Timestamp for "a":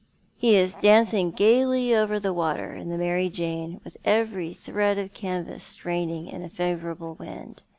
6.41-6.49